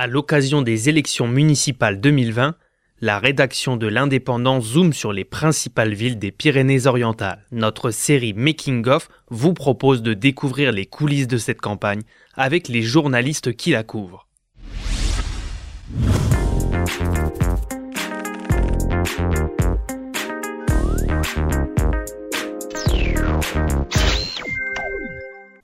À 0.00 0.06
l'occasion 0.06 0.62
des 0.62 0.88
élections 0.88 1.26
municipales 1.26 2.00
2020, 2.00 2.54
la 3.00 3.18
rédaction 3.18 3.76
de 3.76 3.88
l'Indépendant 3.88 4.60
zoome 4.60 4.92
sur 4.92 5.12
les 5.12 5.24
principales 5.24 5.92
villes 5.92 6.20
des 6.20 6.30
Pyrénées-Orientales. 6.30 7.44
Notre 7.50 7.90
série 7.90 8.32
Making 8.32 8.86
of 8.86 9.08
vous 9.28 9.54
propose 9.54 10.02
de 10.02 10.14
découvrir 10.14 10.70
les 10.70 10.86
coulisses 10.86 11.26
de 11.26 11.36
cette 11.36 11.60
campagne 11.60 12.02
avec 12.36 12.68
les 12.68 12.82
journalistes 12.82 13.56
qui 13.56 13.72
la 13.72 13.82
couvrent. 13.82 14.28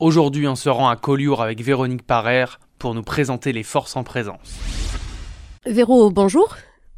Aujourd'hui, 0.01 0.49
on 0.49 0.57
se 0.57 0.69
rend 0.69 0.89
à 0.89 0.97
Collioure 0.97 1.41
avec 1.41 1.63
Véronique 1.63 2.05
Parer 2.05 2.47
pour 2.85 2.95
nous 2.95 3.03
présenter 3.03 3.55
les 3.55 3.63
forces 3.63 3.97
en 3.97 4.05
présence. 4.05 4.61
Véro, 5.65 6.11
bonjour. 6.11 6.55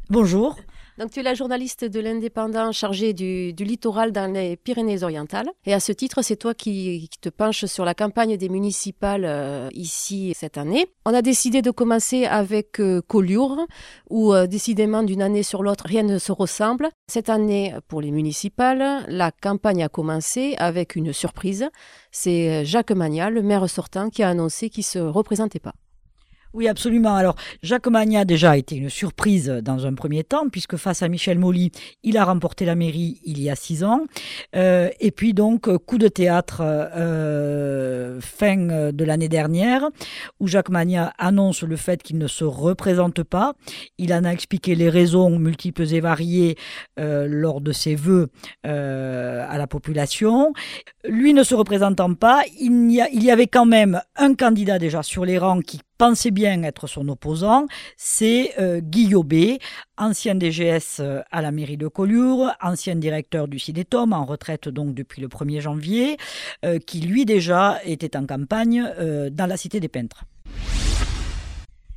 Bonjour. 0.09 0.57
Donc, 0.97 1.11
tu 1.11 1.19
es 1.19 1.23
la 1.23 1.35
journaliste 1.35 1.85
de 1.85 1.99
l'Indépendant 1.99 2.71
chargée 2.71 3.13
du, 3.13 3.51
littoral 3.51 4.11
dans 4.11 4.33
les 4.33 4.57
Pyrénées-Orientales. 4.57 5.49
Et 5.67 5.73
à 5.73 5.79
ce 5.79 5.91
titre, 5.91 6.23
c'est 6.23 6.37
toi 6.37 6.55
qui, 6.55 7.07
te 7.21 7.29
penches 7.29 7.65
sur 7.65 7.85
la 7.85 7.93
campagne 7.93 8.35
des 8.35 8.49
municipales 8.49 9.23
euh, 9.25 9.69
ici 9.73 10.33
cette 10.35 10.57
année. 10.57 10.87
On 11.05 11.13
a 11.13 11.21
décidé 11.21 11.61
de 11.61 11.69
commencer 11.69 12.25
avec 12.25 12.79
euh, 12.79 13.01
Collioure, 13.07 13.67
où 14.09 14.33
euh, 14.33 14.47
décidément 14.47 15.03
d'une 15.03 15.21
année 15.21 15.43
sur 15.43 15.61
l'autre, 15.61 15.85
rien 15.87 16.01
ne 16.01 16.17
se 16.17 16.31
ressemble. 16.31 16.89
Cette 17.07 17.29
année, 17.29 17.75
pour 17.87 18.01
les 18.01 18.09
municipales, 18.09 19.05
la 19.07 19.31
campagne 19.31 19.83
a 19.83 19.89
commencé 19.89 20.55
avec 20.57 20.95
une 20.95 21.13
surprise. 21.13 21.69
C'est 22.11 22.65
Jacques 22.65 22.91
Magnat, 22.91 23.29
le 23.29 23.43
maire 23.43 23.69
sortant, 23.69 24.09
qui 24.09 24.23
a 24.23 24.29
annoncé 24.29 24.71
qu'il 24.71 24.81
ne 24.81 24.85
se 24.85 24.99
représentait 24.99 25.59
pas. 25.59 25.73
Oui, 26.57 26.67
absolument. 26.67 27.15
Alors, 27.15 27.35
Jacques 27.61 27.85
Magna 27.85 28.25
déjà 28.25 28.57
été 28.57 28.75
une 28.75 28.89
surprise 28.89 29.47
dans 29.47 29.85
un 29.85 29.93
premier 29.93 30.23
temps, 30.23 30.49
puisque 30.49 30.75
face 30.75 31.03
à 31.03 31.07
Michel 31.07 31.37
Molly, 31.37 31.71
il 32.01 32.17
a 32.17 32.25
remporté 32.25 32.65
la 32.65 32.73
mairie 32.73 33.21
il 33.25 33.39
y 33.39 33.51
a 33.51 33.55
six 33.55 33.83
ans. 33.83 34.05
Euh, 34.55 34.89
et 34.99 35.11
puis 35.11 35.35
donc, 35.35 35.69
coup 35.85 35.99
de 35.99 36.07
théâtre 36.07 36.61
euh, 36.63 38.19
fin 38.21 38.91
de 38.91 39.03
l'année 39.03 39.29
dernière, 39.29 39.87
où 40.39 40.47
Jacques 40.47 40.69
Magna 40.69 41.13
annonce 41.19 41.61
le 41.61 41.75
fait 41.75 42.01
qu'il 42.01 42.17
ne 42.17 42.25
se 42.25 42.43
représente 42.43 43.21
pas. 43.21 43.53
Il 43.99 44.11
en 44.11 44.23
a 44.23 44.31
expliqué 44.31 44.73
les 44.73 44.89
raisons 44.89 45.37
multiples 45.37 45.93
et 45.93 45.99
variées 45.99 46.57
euh, 46.99 47.27
lors 47.29 47.61
de 47.61 47.71
ses 47.71 47.93
vœux 47.93 48.31
à 48.63 49.57
la 49.59 49.67
population. 49.67 50.53
Lui 51.07 51.35
ne 51.35 51.43
se 51.43 51.53
représentant 51.53 52.15
pas, 52.15 52.41
il 52.59 52.91
y 52.91 53.29
avait 53.29 53.45
quand 53.45 53.67
même 53.67 54.01
un 54.15 54.33
candidat 54.33 54.79
déjà 54.79 55.03
sur 55.03 55.23
les 55.23 55.37
rangs 55.37 55.61
qui 55.61 55.81
pensait 55.97 56.31
bien 56.31 56.63
être 56.63 56.87
son 56.87 57.07
opposant, 57.09 57.65
c'est 57.97 58.53
euh, 58.59 58.79
Guillaume 58.79 59.27
ancien 59.97 60.35
DGS 60.35 60.99
euh, 60.99 61.21
à 61.31 61.41
la 61.41 61.51
mairie 61.51 61.77
de 61.77 61.87
Collioure, 61.87 62.51
ancien 62.61 62.95
directeur 62.95 63.47
du 63.47 63.59
CIDETOM, 63.59 64.13
en 64.13 64.25
retraite 64.25 64.69
donc 64.69 64.93
depuis 64.93 65.21
le 65.21 65.27
1er 65.27 65.59
janvier, 65.59 66.17
euh, 66.63 66.79
qui 66.79 67.01
lui 67.01 67.25
déjà 67.25 67.79
était 67.83 68.15
en 68.15 68.25
campagne 68.25 68.83
dans 69.31 69.45
la 69.47 69.57
Cité 69.57 69.79
des 69.79 69.87
Peintres. 69.87 70.23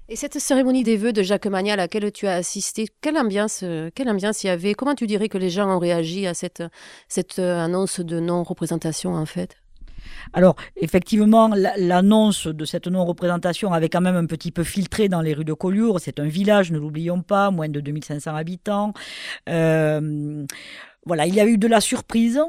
Et 0.08 0.16
cette 0.16 0.38
cérémonie 0.38 0.82
des 0.82 0.96
vœux 0.96 1.12
de 1.12 1.22
Jacques 1.22 1.46
Magna 1.46 1.74
à 1.74 1.76
laquelle 1.76 2.10
tu 2.10 2.26
as 2.26 2.34
assisté, 2.34 2.88
quelle 3.00 3.16
ambiance, 3.16 3.64
quelle 3.94 4.08
ambiance 4.08 4.42
y 4.42 4.48
avait? 4.48 4.74
Comment 4.74 4.94
tu 4.94 5.06
dirais 5.06 5.28
que 5.28 5.38
les 5.38 5.50
gens 5.50 5.68
ont 5.70 5.78
réagi 5.78 6.26
à 6.26 6.34
cette, 6.34 6.64
cette 7.08 7.38
annonce 7.38 8.00
de 8.00 8.18
non-représentation 8.18 9.14
en 9.14 9.26
fait? 9.26 9.59
Alors, 10.32 10.56
effectivement, 10.76 11.50
l'annonce 11.76 12.46
de 12.46 12.64
cette 12.64 12.86
non-représentation 12.86 13.72
avait 13.72 13.88
quand 13.88 14.00
même 14.00 14.16
un 14.16 14.26
petit 14.26 14.52
peu 14.52 14.64
filtré 14.64 15.08
dans 15.08 15.20
les 15.20 15.34
rues 15.34 15.44
de 15.44 15.52
Collioure. 15.52 16.00
C'est 16.00 16.20
un 16.20 16.26
village, 16.26 16.70
ne 16.70 16.78
l'oublions 16.78 17.22
pas, 17.22 17.50
moins 17.50 17.68
de 17.68 17.80
2500 17.80 18.34
habitants. 18.34 18.92
Euh, 19.48 20.44
voilà, 21.06 21.26
il 21.26 21.34
y 21.34 21.40
a 21.40 21.46
eu 21.46 21.56
de 21.56 21.66
la 21.66 21.80
surprise, 21.80 22.40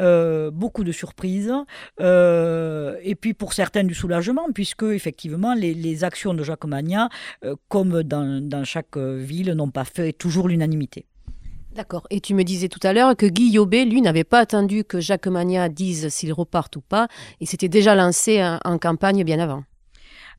euh, 0.00 0.50
beaucoup 0.50 0.82
de 0.82 0.92
surprises, 0.92 1.52
euh, 2.00 2.96
et 3.02 3.14
puis 3.14 3.34
pour 3.34 3.52
certains 3.52 3.84
du 3.84 3.94
soulagement, 3.94 4.46
puisque 4.54 4.84
effectivement 4.84 5.54
les, 5.54 6.04
actions 6.04 6.32
de 6.32 6.42
Jacques 6.42 6.64
Magna, 6.64 7.10
comme 7.68 8.02
dans 8.02 8.64
chaque 8.64 8.96
ville, 8.96 9.52
n'ont 9.52 9.70
pas 9.70 9.84
fait 9.84 10.12
toujours 10.12 10.48
l'unanimité. 10.48 11.06
D'accord. 11.78 12.08
Et 12.10 12.20
tu 12.20 12.34
me 12.34 12.42
disais 12.42 12.68
tout 12.68 12.80
à 12.82 12.92
l'heure 12.92 13.14
que 13.14 13.24
Guy 13.24 13.50
Yobé, 13.50 13.84
lui, 13.84 14.02
n'avait 14.02 14.24
pas 14.24 14.40
attendu 14.40 14.82
que 14.82 14.98
Jacques 14.98 15.28
Magna 15.28 15.68
dise 15.68 16.08
s'il 16.08 16.32
repart 16.32 16.74
ou 16.74 16.80
pas. 16.80 17.06
Il 17.38 17.46
s'était 17.46 17.68
déjà 17.68 17.94
lancé 17.94 18.44
en 18.64 18.78
campagne 18.78 19.22
bien 19.22 19.38
avant. 19.38 19.62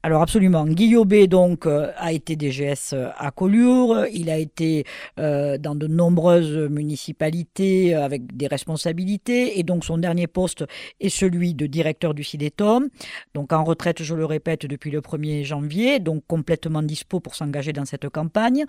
Alors 0.02 0.22
absolument. 0.22 0.66
Guillaume 0.66 1.10
donc 1.28 1.66
euh, 1.66 1.92
a 1.98 2.14
été 2.14 2.38
DGS 2.38 2.94
euh, 2.94 3.10
à 3.18 3.32
Collioure. 3.32 4.06
Il 4.14 4.30
a 4.30 4.38
été 4.38 4.86
euh, 5.20 5.58
dans 5.58 5.76
de 5.76 5.88
nombreuses 5.88 6.70
municipalités 6.70 7.94
avec 7.94 8.38
des 8.38 8.48
responsabilités 8.48 9.60
et 9.60 9.64
donc 9.64 9.84
son 9.84 9.98
dernier 9.98 10.28
poste 10.28 10.64
est 11.02 11.10
celui 11.10 11.54
de 11.54 11.66
directeur 11.66 12.14
du 12.14 12.24
CIDETOM. 12.24 12.88
Donc 13.34 13.52
en 13.52 13.66
retraite, 13.66 14.02
je 14.02 14.16
le 14.16 14.24
répète, 14.24 14.66
depuis 14.66 14.90
le 14.90 15.02
1er 15.02 15.44
janvier, 15.44 16.00
donc 16.00 16.24
complètement 16.28 16.82
dispo 16.82 17.20
pour 17.20 17.36
s'engager 17.36 17.74
dans 17.74 17.86
cette 17.86 18.08
campagne. 18.08 18.64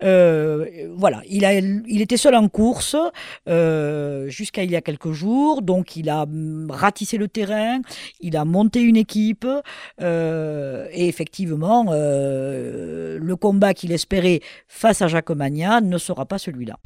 voilà, 0.00 1.22
il, 1.28 2.00
était 2.00 2.16
seul 2.16 2.36
en 2.36 2.48
course 2.48 2.94
jusqu'à 3.46 4.62
il 4.62 4.70
y 4.70 4.76
a 4.76 4.80
quelques 4.80 5.10
jours. 5.10 5.62
Donc 5.62 5.96
il 5.96 6.08
a 6.08 6.22
hum, 6.22 6.70
ratissé 6.70 7.18
le 7.18 7.26
terrain, 7.26 7.80
il 8.20 8.36
a 8.36 8.44
monté 8.44 8.80
une 8.80 8.96
équipe. 8.96 9.46
Et 10.92 11.08
effectivement, 11.08 11.86
euh, 11.90 13.18
le 13.20 13.36
combat 13.36 13.74
qu'il 13.74 13.92
espérait 13.92 14.40
face 14.66 15.02
à 15.02 15.08
Jacques 15.08 15.30
Magna 15.30 15.80
ne 15.80 15.98
sera 15.98 16.26
pas 16.26 16.38
celui-là. 16.38 16.78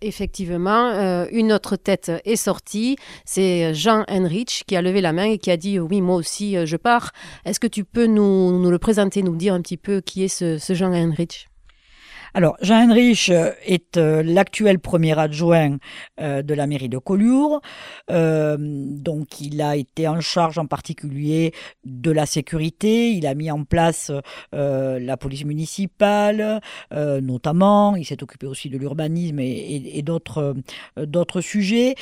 Effectivement, 0.00 0.90
euh, 0.90 1.26
une 1.32 1.52
autre 1.52 1.74
tête 1.74 2.12
est 2.24 2.36
sortie, 2.36 2.96
c'est 3.24 3.74
Jean 3.74 4.04
Henrich 4.08 4.62
qui 4.66 4.76
a 4.76 4.82
levé 4.82 5.00
la 5.00 5.12
main 5.12 5.24
et 5.24 5.38
qui 5.38 5.50
a 5.50 5.56
dit 5.56 5.80
oui, 5.80 6.00
moi 6.00 6.14
aussi 6.14 6.54
je 6.66 6.76
pars. 6.76 7.12
Est-ce 7.44 7.58
que 7.58 7.66
tu 7.66 7.84
peux 7.84 8.06
nous, 8.06 8.70
le 8.70 8.78
présenter, 8.78 9.22
nous 9.22 9.34
dire 9.34 9.54
un 9.54 9.60
petit 9.60 9.76
peu 9.76 10.00
qui 10.00 10.22
est 10.22 10.28
ce, 10.28 10.58
ce 10.58 10.72
Jean 10.72 10.92
Henrich? 10.92 11.48
Alors, 12.34 12.56
Jean 12.60 12.82
Heinrich 12.82 13.30
euh, 13.30 13.52
est 13.64 13.96
euh, 13.96 14.22
l'actuel 14.22 14.78
premier 14.78 15.18
adjoint 15.18 15.78
euh, 16.20 16.42
de 16.42 16.54
la 16.54 16.66
mairie 16.66 16.88
de 16.88 16.98
Collioure. 16.98 17.60
donc, 18.08 19.40
il 19.40 19.60
a 19.62 19.76
été 19.76 20.08
en 20.08 20.20
charge 20.20 20.58
en 20.58 20.66
particulier 20.66 21.52
de 21.84 22.10
la 22.10 22.26
sécurité. 22.26 23.12
Il 23.12 23.26
a 23.26 23.34
mis 23.34 23.50
en 23.50 23.64
place 23.64 24.10
la 24.52 25.16
police 25.16 25.44
municipale, 25.44 26.60
notamment. 26.90 27.96
Il 27.96 28.04
s'est 28.04 28.22
occupé 28.22 28.46
aussi 28.46 28.68
de 28.70 28.78
l'urbanisme 28.78 29.38
et, 29.40 30.02
d'autres, 30.02 31.40
sujets. 31.40 31.94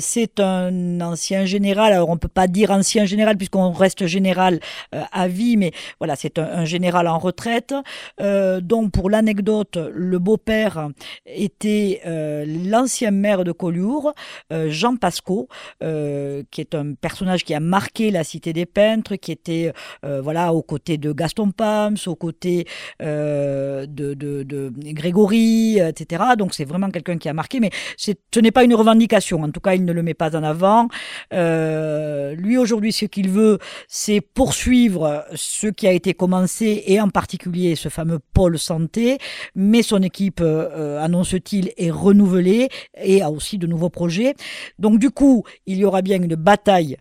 C'est 0.00 0.40
un 0.40 1.00
ancien 1.00 1.44
général. 1.44 1.92
Alors, 1.92 2.08
on 2.08 2.14
ne 2.14 2.18
peut 2.18 2.28
pas 2.28 2.48
dire 2.48 2.70
ancien 2.70 3.04
général 3.04 3.36
puisqu'on 3.36 3.70
reste 3.70 4.06
général 4.06 4.60
à 4.92 5.28
vie, 5.28 5.56
mais 5.56 5.72
voilà, 5.98 6.16
c'est 6.16 6.38
un 6.38 6.64
général 6.64 7.06
en 7.06 7.18
retraite. 7.18 7.74
donc, 8.18 8.92
pour 8.92 9.10
l'anecdote, 9.10 9.69
le 9.76 10.18
beau-père 10.18 10.88
était 11.26 12.00
euh, 12.06 12.44
l'ancien 12.46 13.10
maire 13.10 13.44
de 13.44 13.52
Collioure, 13.52 14.14
euh, 14.52 14.70
Jean 14.70 14.96
Pasco, 14.96 15.48
euh, 15.82 16.42
qui 16.50 16.60
est 16.60 16.74
un 16.74 16.94
personnage 16.94 17.44
qui 17.44 17.54
a 17.54 17.60
marqué 17.60 18.10
la 18.10 18.24
cité 18.24 18.52
des 18.52 18.66
peintres, 18.66 19.16
qui 19.16 19.32
était 19.32 19.72
voilà 20.02 20.52
aux 20.52 20.62
côtés 20.62 20.98
de 20.98 21.12
Gaston 21.12 21.50
Pams, 21.50 21.96
aux 22.06 22.14
côtés 22.14 22.66
de, 23.00 23.86
de, 23.86 24.72
Grégory, 24.92 25.78
etc. 25.78 26.22
Donc 26.36 26.54
c'est 26.54 26.64
vraiment 26.64 26.90
quelqu'un 26.90 27.18
qui 27.18 27.28
a 27.28 27.32
marqué, 27.32 27.60
mais 27.60 27.70
ce 27.96 28.40
n'est 28.40 28.50
pas 28.50 28.64
une 28.64 28.74
revendication. 28.74 29.42
En 29.42 29.50
tout 29.50 29.60
cas, 29.60 29.74
il 29.74 29.84
ne 29.84 29.92
le 29.92 30.02
met 30.02 30.14
pas 30.14 30.36
en 30.36 30.42
avant. 30.42 30.88
lui 31.32 32.56
aujourd'hui, 32.56 32.92
ce 32.92 33.06
qu'il 33.06 33.28
veut, 33.28 33.58
c'est 33.88 34.20
poursuivre 34.20 35.24
ce 35.34 35.68
qui 35.68 35.86
a 35.86 35.92
été 35.92 36.14
commencé 36.14 36.82
et 36.86 37.00
en 37.00 37.08
particulier 37.08 37.76
ce 37.76 37.88
fameux 37.88 38.18
pôle 38.32 38.58
santé 38.58 39.18
mais 39.60 39.82
son 39.82 40.02
équipe, 40.02 40.40
euh, 40.40 40.70
euh, 40.72 41.00
annonce-t-il, 41.00 41.72
est 41.76 41.90
renouvelée 41.90 42.70
et 42.96 43.20
a 43.20 43.30
aussi 43.30 43.58
de 43.58 43.66
nouveaux 43.66 43.90
projets. 43.90 44.34
Donc 44.78 44.98
du 44.98 45.10
coup, 45.10 45.44
il 45.66 45.76
y 45.76 45.84
aura 45.84 46.00
bien 46.00 46.16
une 46.22 46.34
bataille 46.34 46.96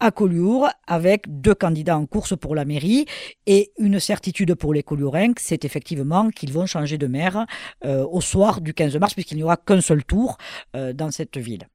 à 0.00 0.10
Collioure 0.10 0.68
avec 0.88 1.24
deux 1.28 1.54
candidats 1.54 1.96
en 1.96 2.06
course 2.06 2.36
pour 2.36 2.56
la 2.56 2.64
mairie 2.64 3.04
et 3.46 3.70
une 3.78 4.00
certitude 4.00 4.54
pour 4.54 4.74
les 4.74 4.82
Colliourins, 4.82 5.34
c'est 5.38 5.64
effectivement 5.64 6.30
qu'ils 6.30 6.52
vont 6.52 6.66
changer 6.66 6.98
de 6.98 7.06
maire 7.06 7.46
euh, 7.84 8.04
au 8.10 8.20
soir 8.20 8.60
du 8.60 8.74
15 8.74 8.96
mars 8.96 9.14
puisqu'il 9.14 9.36
n'y 9.36 9.44
aura 9.44 9.56
qu'un 9.56 9.80
seul 9.80 10.02
tour 10.04 10.36
dans 10.74 11.10
cette 11.10 11.36
ville. 11.36 11.68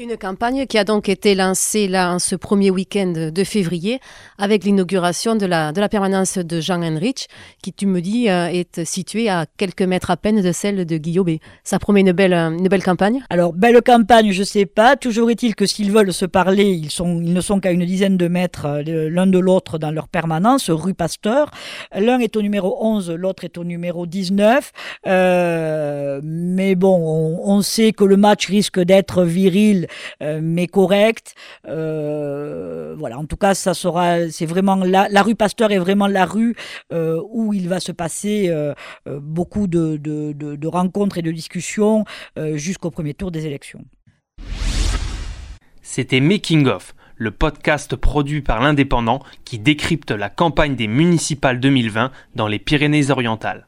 Une 0.00 0.16
campagne 0.16 0.66
qui 0.66 0.78
a 0.78 0.84
donc 0.84 1.08
été 1.08 1.34
lancée 1.34 1.88
là 1.88 2.12
en 2.12 2.20
ce 2.20 2.36
premier 2.36 2.70
week-end 2.70 3.30
de 3.34 3.44
février 3.44 3.98
avec 4.38 4.62
l'inauguration 4.62 5.34
de 5.34 5.44
la, 5.44 5.72
de 5.72 5.80
la 5.80 5.88
permanence 5.88 6.38
de 6.38 6.60
Jean 6.60 6.82
Heinrich 6.82 7.26
qui, 7.64 7.72
tu 7.72 7.86
me 7.86 8.00
dis, 8.00 8.30
euh, 8.30 8.46
est 8.46 8.84
située 8.84 9.28
à 9.28 9.46
quelques 9.56 9.82
mètres 9.82 10.12
à 10.12 10.16
peine 10.16 10.40
de 10.40 10.52
celle 10.52 10.86
de 10.86 10.96
Guillaume. 10.98 11.38
Ça 11.64 11.80
promet 11.80 12.02
une 12.02 12.12
belle, 12.12 12.32
une 12.32 12.68
belle 12.68 12.84
campagne? 12.84 13.24
Alors, 13.28 13.52
belle 13.52 13.82
campagne, 13.82 14.30
je 14.30 14.44
sais 14.44 14.66
pas. 14.66 14.94
Toujours 14.94 15.32
est-il 15.32 15.56
que 15.56 15.66
s'ils 15.66 15.90
veulent 15.90 16.12
se 16.12 16.26
parler, 16.26 16.66
ils, 16.66 16.92
sont, 16.92 17.20
ils 17.20 17.32
ne 17.32 17.40
sont 17.40 17.58
qu'à 17.58 17.72
une 17.72 17.84
dizaine 17.84 18.16
de 18.16 18.28
mètres 18.28 18.66
euh, 18.66 19.10
l'un 19.10 19.26
de 19.26 19.38
l'autre 19.40 19.78
dans 19.78 19.90
leur 19.90 20.06
permanence, 20.06 20.70
rue 20.70 20.94
Pasteur. 20.94 21.50
L'un 21.92 22.20
est 22.20 22.36
au 22.36 22.42
numéro 22.42 22.78
11, 22.80 23.10
l'autre 23.10 23.42
est 23.42 23.58
au 23.58 23.64
numéro 23.64 24.06
19. 24.06 24.70
Euh, 25.08 26.20
mais 26.22 26.76
bon, 26.76 27.40
on, 27.42 27.62
sait 27.62 27.90
que 27.90 28.04
le 28.04 28.16
match 28.16 28.46
risque 28.46 28.78
d'être 28.78 29.24
viril 29.24 29.86
euh, 29.86 29.87
mais 30.20 30.66
correct. 30.66 31.34
Euh, 31.66 32.94
voilà, 32.98 33.18
en 33.18 33.24
tout 33.24 33.36
cas, 33.36 33.54
ça 33.54 33.74
sera, 33.74 34.28
c'est 34.30 34.46
vraiment 34.46 34.76
la, 34.76 35.22
rue 35.22 35.34
Pasteur 35.34 35.70
est 35.70 35.78
vraiment 35.78 36.06
la 36.06 36.24
rue 36.24 36.56
euh, 36.92 37.20
où 37.30 37.52
il 37.52 37.68
va 37.68 37.80
se 37.80 37.92
passer 37.92 38.52
beaucoup 39.06 39.66
de, 39.66 39.96
de, 39.96 40.66
rencontres 40.66 41.18
et 41.18 41.22
de 41.22 41.30
discussions 41.30 42.04
jusqu'au 42.54 42.90
premier 42.90 43.14
tour 43.14 43.30
des 43.30 43.46
élections. 43.46 43.84
C'était 45.82 46.20
Making 46.20 46.66
of, 46.66 46.94
le 47.16 47.30
podcast 47.30 47.96
produit 47.96 48.42
par 48.42 48.60
l'Indépendant 48.60 49.20
qui 49.44 49.58
décrypte 49.58 50.10
la 50.10 50.28
campagne 50.28 50.76
des 50.76 50.86
municipales 50.86 51.60
2020 51.60 52.10
dans 52.34 52.46
les 52.46 52.58
Pyrénées-Orientales. 52.58 53.66